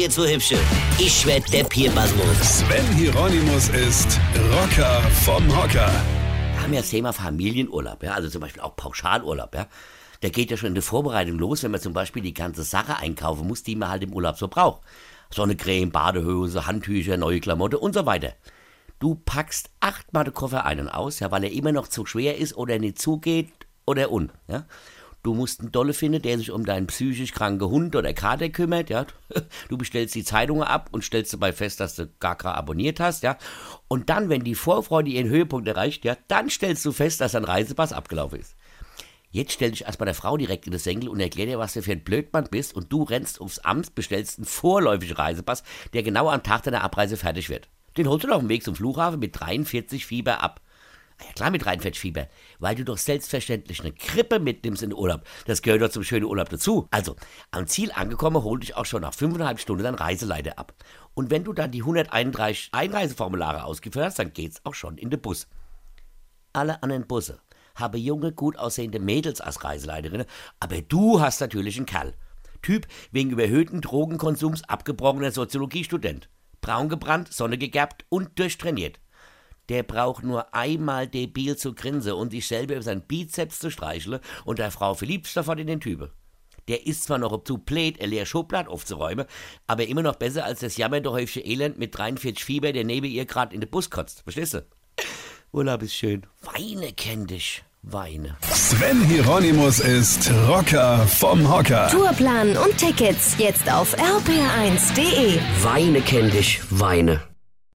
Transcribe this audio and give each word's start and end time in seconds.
jetzt 0.00 0.14
so 0.14 0.26
hübsche. 0.26 0.56
Ich 0.98 1.26
werd 1.26 1.52
der 1.52 1.62
Pierpasmus. 1.64 2.24
Sven 2.40 2.86
Hieronymus 2.96 3.68
ist 3.68 4.18
Rocker 4.50 5.02
vom 5.24 5.46
Hocker. 5.54 5.92
Wir 6.52 6.62
haben 6.62 6.72
ja 6.72 6.80
das 6.80 6.88
Thema 6.88 7.12
Familienurlaub, 7.12 8.02
ja, 8.02 8.14
also 8.14 8.30
zum 8.30 8.40
Beispiel 8.40 8.62
auch 8.62 8.76
Pauschalurlaub, 8.76 9.54
ja. 9.54 9.66
Der 10.22 10.30
geht 10.30 10.50
ja 10.50 10.56
schon 10.56 10.68
in 10.68 10.74
der 10.74 10.82
Vorbereitung 10.82 11.38
los, 11.38 11.62
wenn 11.62 11.70
man 11.70 11.82
zum 11.82 11.92
Beispiel 11.92 12.22
die 12.22 12.32
ganze 12.32 12.62
Sache 12.62 12.96
einkaufen 12.96 13.46
muss, 13.46 13.62
die 13.62 13.76
man 13.76 13.90
halt 13.90 14.02
im 14.02 14.14
Urlaub 14.14 14.38
so 14.38 14.48
braucht. 14.48 14.80
Sonnecreme, 15.30 15.90
Badehose, 15.90 16.66
Handtücher, 16.66 17.18
neue 17.18 17.40
Klamotte 17.40 17.78
und 17.78 17.94
so 17.94 18.06
weiter. 18.06 18.32
Du 19.00 19.16
packst 19.16 19.68
achtmal 19.80 20.24
den 20.24 20.34
Koffer 20.34 20.64
ein 20.64 20.80
und 20.80 20.88
aus, 20.88 21.20
ja, 21.20 21.30
weil 21.30 21.44
er 21.44 21.52
immer 21.52 21.72
noch 21.72 21.88
zu 21.88 22.06
schwer 22.06 22.38
ist 22.38 22.56
oder 22.56 22.78
nicht 22.78 22.98
zugeht 22.98 23.50
oder 23.84 24.10
un, 24.10 24.32
ja. 24.48 24.64
Du 25.22 25.34
musst 25.34 25.60
einen 25.60 25.70
Dolle 25.70 25.92
finden, 25.92 26.22
der 26.22 26.38
sich 26.38 26.50
um 26.50 26.64
deinen 26.64 26.86
psychisch 26.86 27.32
kranken 27.32 27.68
Hund 27.68 27.94
oder 27.94 28.14
Kater 28.14 28.48
kümmert, 28.48 28.88
ja. 28.88 29.06
Du 29.68 29.76
bestellst 29.76 30.14
die 30.14 30.24
Zeitungen 30.24 30.62
ab 30.62 30.88
und 30.92 31.04
stellst 31.04 31.32
dabei 31.32 31.52
fest, 31.52 31.80
dass 31.80 31.94
du 31.94 32.08
gar 32.20 32.36
keinen 32.36 32.54
abonniert 32.54 33.00
hast, 33.00 33.22
ja. 33.22 33.36
Und 33.88 34.08
dann, 34.08 34.30
wenn 34.30 34.44
die 34.44 34.54
Vorfreude 34.54 35.10
ihren 35.10 35.28
Höhepunkt 35.28 35.68
erreicht, 35.68 36.04
ja, 36.04 36.16
dann 36.28 36.48
stellst 36.48 36.84
du 36.86 36.92
fest, 36.92 37.20
dass 37.20 37.32
dein 37.32 37.44
Reisepass 37.44 37.92
abgelaufen 37.92 38.40
ist. 38.40 38.56
Jetzt 39.32 39.52
stell 39.52 39.70
dich 39.70 39.84
erstmal 39.84 40.06
der 40.06 40.14
Frau 40.14 40.36
direkt 40.36 40.66
in 40.66 40.72
das 40.72 40.84
Senkel 40.84 41.08
und 41.08 41.20
erklär 41.20 41.46
dir, 41.46 41.58
was 41.58 41.74
du 41.74 41.82
für 41.82 41.92
ein 41.92 42.02
Blödmann 42.02 42.48
bist 42.50 42.74
und 42.74 42.92
du 42.92 43.04
rennst 43.04 43.40
aufs 43.40 43.60
Amt, 43.60 43.94
bestellst 43.94 44.38
einen 44.38 44.46
vorläufigen 44.46 45.16
Reisepass, 45.16 45.62
der 45.92 46.02
genau 46.02 46.28
am 46.28 46.42
Tag 46.42 46.64
deiner 46.64 46.82
Abreise 46.82 47.16
fertig 47.16 47.48
wird. 47.48 47.68
Den 47.96 48.08
holst 48.08 48.24
du 48.24 48.32
auf 48.32 48.40
dem 48.40 48.48
Weg 48.48 48.64
zum 48.64 48.74
Flughafen 48.74 49.20
mit 49.20 49.38
43 49.38 50.04
Fieber 50.04 50.42
ab. 50.42 50.60
Ja 51.26 51.32
klar 51.34 51.50
mit 51.50 51.64
43 51.64 52.00
Fieber, 52.00 52.28
weil 52.58 52.74
du 52.74 52.84
doch 52.84 52.98
selbstverständlich 52.98 53.80
eine 53.80 53.92
Krippe 53.92 54.38
mitnimmst 54.38 54.82
in 54.82 54.90
den 54.90 54.98
Urlaub. 54.98 55.22
Das 55.46 55.62
gehört 55.62 55.82
doch 55.82 55.90
zum 55.90 56.02
schönen 56.02 56.24
Urlaub 56.24 56.48
dazu. 56.48 56.88
Also, 56.90 57.16
am 57.50 57.66
Ziel 57.66 57.92
angekommen, 57.92 58.42
hol 58.42 58.60
dich 58.60 58.76
auch 58.76 58.86
schon 58.86 59.02
nach 59.02 59.14
fünfeinhalb 59.14 59.60
Stunden 59.60 59.84
dein 59.84 59.94
Reiseleiter 59.94 60.58
ab. 60.58 60.74
Und 61.14 61.30
wenn 61.30 61.44
du 61.44 61.52
dann 61.52 61.70
die 61.70 61.82
131 61.82 62.70
Einreiseformulare 62.72 63.64
ausgeführt 63.64 64.06
hast, 64.06 64.18
dann 64.18 64.32
geht's 64.32 64.64
auch 64.64 64.74
schon 64.74 64.96
in 64.96 65.10
den 65.10 65.20
Bus. 65.20 65.48
Alle 66.52 66.82
anderen 66.82 67.06
Busse 67.06 67.40
haben 67.74 67.98
junge, 67.98 68.32
gut 68.32 68.58
aussehende 68.58 68.98
Mädels 68.98 69.40
als 69.40 69.62
Reiseleiterin, 69.62 70.24
aber 70.58 70.82
du 70.82 71.20
hast 71.20 71.40
natürlich 71.40 71.76
einen 71.76 71.86
Kerl. 71.86 72.14
Typ 72.62 72.86
wegen 73.10 73.30
überhöhten 73.30 73.80
Drogenkonsums 73.80 74.64
abgebrochener 74.64 75.30
Soziologiestudent. 75.30 76.28
Braun 76.60 76.88
gebrannt, 76.88 77.32
Sonne 77.32 77.56
gegerbt 77.56 78.04
und 78.08 78.38
durchtrainiert. 78.38 79.00
Der 79.70 79.84
braucht 79.84 80.24
nur 80.24 80.52
einmal 80.52 81.06
debil 81.06 81.56
zu 81.56 81.74
grinsen 81.74 82.12
und 82.12 82.32
sich 82.32 82.46
selber 82.46 82.74
über 82.74 82.82
seinen 82.82 83.02
Bizeps 83.02 83.60
zu 83.60 83.70
streicheln 83.70 84.20
und 84.44 84.58
der 84.58 84.72
Frau 84.72 84.94
verliebt 84.94 85.28
sofort 85.28 85.60
in 85.60 85.68
den 85.68 85.80
Typen. 85.80 86.10
Der 86.66 86.86
ist 86.86 87.04
zwar 87.04 87.18
noch 87.18 87.44
zu 87.44 87.58
blöd, 87.58 88.00
ein 88.00 88.10
leer 88.10 88.26
Schublad 88.26 88.68
aufzuräumen, 88.68 89.26
aber 89.68 89.86
immer 89.86 90.02
noch 90.02 90.16
besser 90.16 90.44
als 90.44 90.60
das 90.60 90.76
jammernde 90.76 91.12
häufige 91.12 91.46
Elend 91.46 91.78
mit 91.78 91.96
43 91.96 92.44
Fieber, 92.44 92.72
der 92.72 92.84
neben 92.84 93.06
ihr 93.06 93.26
gerade 93.26 93.54
in 93.54 93.60
den 93.60 93.70
Bus 93.70 93.90
kotzt. 93.90 94.22
Verstehst 94.22 94.54
du? 94.54 94.66
Urlaub 95.52 95.82
ist 95.82 95.94
schön. 95.94 96.26
Weine 96.42 96.92
kenn 96.92 97.26
dich. 97.26 97.62
Weine. 97.82 98.36
Sven 98.52 99.02
Hieronymus 99.04 99.80
ist 99.80 100.30
Rocker 100.48 101.06
vom 101.06 101.48
Hocker. 101.50 101.88
Tourplan 101.88 102.56
und 102.56 102.76
Tickets 102.76 103.36
jetzt 103.38 103.72
auf 103.72 103.96
rpr1.de. 103.96 105.38
Weine 105.62 106.02
kenn 106.02 106.30
dich. 106.30 106.60
Weine. 106.70 107.29